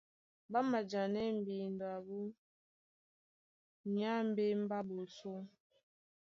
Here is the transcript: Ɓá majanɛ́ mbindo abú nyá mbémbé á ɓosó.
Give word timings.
Ɓá 0.51 0.59
majanɛ́ 0.71 1.27
mbindo 1.37 1.85
abú 1.97 2.17
nyá 3.93 4.13
mbémbé 4.29 4.75
á 4.79 4.85
ɓosó. 4.87 5.33